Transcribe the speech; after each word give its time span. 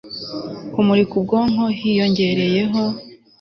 Kumurika 0.73 1.13
ubwonko 1.21 1.63
hiyongereyeho 1.79 2.81